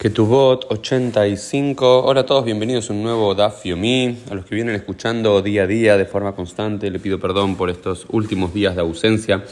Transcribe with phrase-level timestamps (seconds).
[0.00, 2.04] Ketubot 85.
[2.06, 4.20] Hola a todos, bienvenidos a un nuevo Daf Yomi.
[4.30, 7.68] A los que vienen escuchando día a día de forma constante, le pido perdón por
[7.68, 9.44] estos últimos días de ausencia.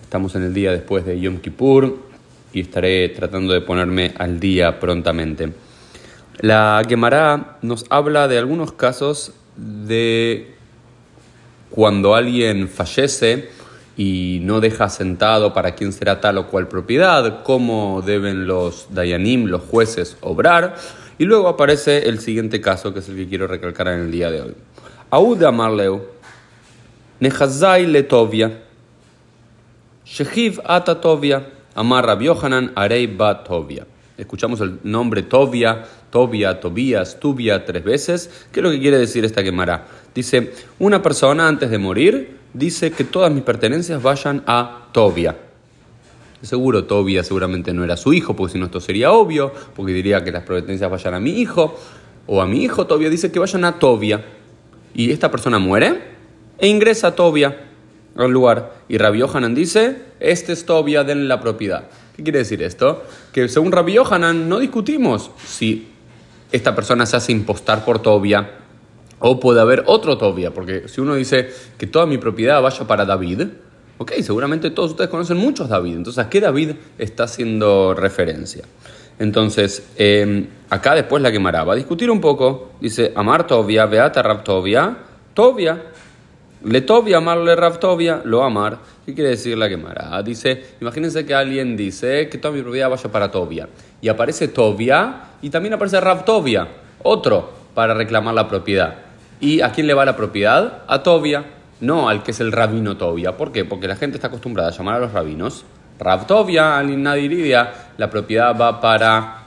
[0.00, 1.98] Estamos en el día después de Yom Kippur
[2.52, 5.52] y estaré tratando de ponerme al día prontamente.
[6.42, 10.54] La Gemara nos habla de algunos casos de
[11.70, 13.48] cuando alguien fallece
[13.98, 19.46] y no deja sentado para quién será tal o cual propiedad, cómo deben los dayanim,
[19.46, 20.76] los jueces, obrar.
[21.18, 24.30] Y luego aparece el siguiente caso, que es el que quiero recalcar en el día
[24.30, 24.54] de hoy.
[25.10, 26.00] Aud Amarleu,
[27.18, 28.60] Nehazai Letovia,
[30.06, 33.08] Shehiv Ata Tovia, Amar Rabbi Yohanan Arei
[33.44, 33.84] Tovia.
[34.16, 38.46] Escuchamos el nombre Tovia, Tobia, Tobías, Tubia tres veces.
[38.52, 39.86] ¿Qué es lo que quiere decir esta quemará?
[40.14, 45.36] Dice, una persona antes de morir dice que todas mis pertenencias vayan a Tobia.
[46.42, 50.22] Seguro Tobia seguramente no era su hijo, porque si no esto sería obvio, porque diría
[50.22, 51.76] que las pertenencias vayan a mi hijo,
[52.26, 54.24] o a mi hijo Tobia dice que vayan a Tobia.
[54.94, 56.00] Y esta persona muere
[56.58, 57.68] e ingresa a Tobia
[58.16, 58.74] al lugar.
[58.88, 61.88] Y Rabbi Yohanan dice, este es Tobia, denle la propiedad.
[62.16, 63.04] ¿Qué quiere decir esto?
[63.32, 65.88] Que según Rabbi Yohanan no discutimos si
[66.50, 68.50] esta persona se hace impostar por Tobia
[69.20, 73.04] o puede haber otro Tobia, porque si uno dice que toda mi propiedad vaya para
[73.04, 73.42] David,
[73.98, 78.64] ok, seguramente todos ustedes conocen muchos David, entonces ¿a qué David está haciendo referencia?
[79.18, 81.64] Entonces, em, acá después la quemará.
[81.64, 82.72] Va a discutir un poco.
[82.80, 84.96] Dice, amar Tobia, beata Rab Tobia.
[86.64, 88.78] Le Tobia, amarle Rab Tobia, lo amar.
[89.04, 90.22] ¿Qué quiere decir la quemará?
[90.22, 93.68] Dice, imagínense que alguien dice que toda mi propiedad vaya para Tobia.
[94.00, 96.68] Y aparece Tobia y también aparece Rab Tobia,
[97.02, 99.07] otro, para reclamar la propiedad.
[99.40, 100.82] ¿Y a quién le va la propiedad?
[100.88, 101.44] A Tobia,
[101.80, 103.36] no al que es el rabino Tobia.
[103.36, 103.64] ¿Por qué?
[103.64, 105.64] Porque la gente está acostumbrada a llamar a los rabinos
[105.98, 107.04] Rab Tobia, al
[107.96, 109.42] la propiedad va para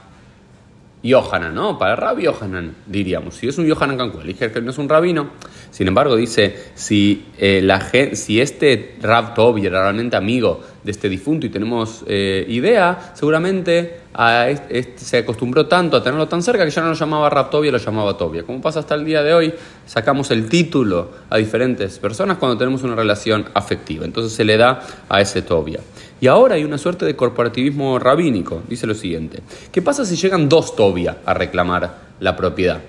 [1.02, 1.78] Yohanan, ¿no?
[1.78, 3.36] Para Rab Yohanan, diríamos.
[3.36, 5.30] Si es un Yohanan Cancuel, que no es un rabino.
[5.70, 7.80] Sin embargo, dice, si, eh, la,
[8.12, 14.00] si este Rab Tobia era realmente amigo de este difunto y tenemos eh, idea, seguramente
[14.14, 17.50] a este, se acostumbró tanto a tenerlo tan cerca que ya no lo llamaba Rab
[17.50, 18.42] Tobia, lo llamaba Tobia.
[18.42, 19.54] Como pasa hasta el día de hoy,
[19.86, 24.04] sacamos el título a diferentes personas cuando tenemos una relación afectiva.
[24.04, 25.80] Entonces se le da a ese Tobia.
[26.20, 28.62] Y ahora hay una suerte de corporativismo rabínico.
[28.68, 29.40] Dice lo siguiente.
[29.72, 32.80] ¿Qué pasa si llegan dos Tobia a reclamar la propiedad?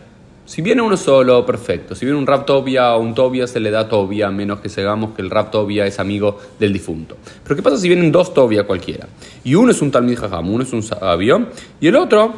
[0.45, 1.95] Si viene uno solo, perfecto.
[1.95, 5.15] Si viene un Rab Tobia o un Tobia, se le da Tobia, menos que segamos
[5.15, 7.17] que el Rab Tobia es amigo del difunto.
[7.43, 9.07] Pero ¿qué pasa si vienen dos Tobia cualquiera?
[9.43, 11.47] Y uno es un Talmid Jajam, uno es un sabio,
[11.79, 12.33] y el otro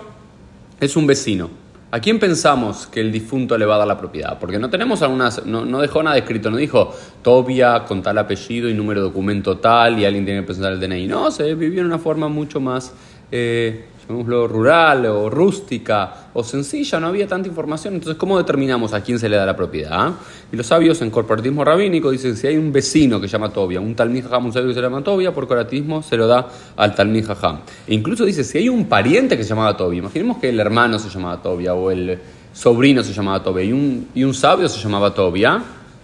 [0.80, 1.50] es un vecino.
[1.92, 4.38] ¿A quién pensamos que el difunto le va a dar la propiedad?
[4.38, 6.94] Porque no tenemos algunas, no, dejó nada escrito, no dijo
[7.24, 10.80] Tobia con tal apellido y número de documento tal y alguien tiene que presentar el
[10.80, 11.08] DNI.
[11.08, 12.94] No, se vivió en una forma mucho más
[13.32, 17.96] eh, llamémoslo rural o rústica o sencilla, no había tanta información.
[17.96, 19.92] Entonces, ¿cómo determinamos a quién se le da la propiedad?
[19.94, 20.14] Ah?
[20.52, 23.96] Y los sabios en corporatismo rabínico dicen, si hay un vecino que llama Tobia, un
[23.96, 27.26] Talmid Jajam, un sabio que se llama Tobia, por corporatismo se lo da al Talmid
[27.26, 27.60] Jajam.
[27.88, 31.00] E incluso dice, si hay un pariente que se llamaba Tobia, imaginemos que el hermano
[31.00, 32.20] se llamaba Tobia o el
[32.54, 35.62] sobrino se llamaba Tobia y un, y un sabio se llamaba Tobia,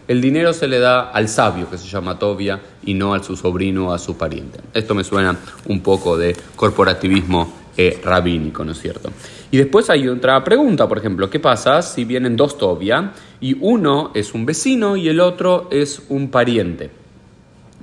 [0.08, 3.38] el dinero se le da al sabio que se llama Tobia y no a su
[3.38, 4.60] sobrino o a su pariente.
[4.74, 5.38] Esto me suena
[5.68, 9.12] un poco de corporativismo eh, rabínico, ¿no es cierto?
[9.50, 14.12] Y después hay otra pregunta, por ejemplo, ¿qué pasa si vienen dos Tobia y uno
[14.14, 16.90] es un vecino y el otro es un pariente?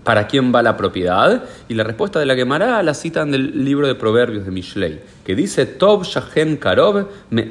[0.05, 1.45] ¿Para quién va la propiedad?
[1.69, 5.35] Y la respuesta de la Gemara la citan del libro de Proverbios de Mishlei, que
[5.35, 7.49] dice, Tob Shahen Karov me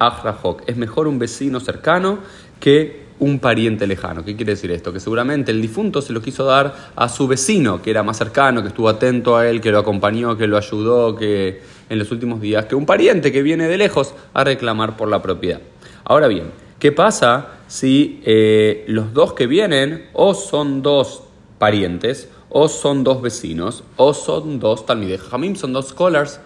[0.66, 2.20] Es mejor un vecino cercano
[2.60, 4.24] que un pariente lejano.
[4.24, 4.94] ¿Qué quiere decir esto?
[4.94, 8.62] Que seguramente el difunto se lo quiso dar a su vecino, que era más cercano,
[8.62, 12.42] que estuvo atento a él, que lo acompañó, que lo ayudó, que en los últimos
[12.42, 15.62] días que un pariente que viene de lejos a reclamar por la propiedad.
[16.04, 21.24] Ahora bien, ¿qué pasa si eh, los dos que vienen o son dos
[21.58, 26.40] parientes, o son dos vecinos, o son dos talmides jamim, son dos scholars?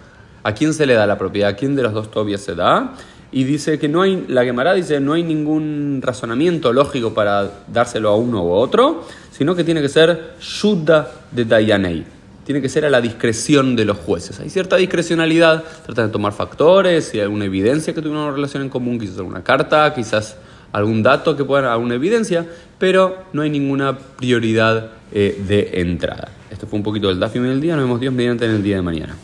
[0.44, 1.52] ¿A quién se le da la propiedad?
[1.52, 2.96] ¿A quién de los dos todavía se da?
[3.32, 8.10] Y dice que no hay, la Gemara dice no hay ningún razonamiento lógico para dárselo
[8.10, 12.06] a uno u otro, sino que tiene que ser Shuddha de Dayanei
[12.44, 14.40] tiene que ser a la discreción de los jueces.
[14.40, 18.64] Hay cierta discrecionalidad, tratan de tomar factores, si hay alguna evidencia que tuvieron una relación
[18.64, 20.38] en común, quizás alguna carta, quizás
[20.72, 22.46] algún dato que pueda dar alguna evidencia,
[22.80, 26.30] pero no hay ninguna prioridad eh, de entrada.
[26.50, 28.78] Esto fue un poquito del Dafim del día, nos vemos Dios mediante en el día
[28.78, 29.16] de mañana.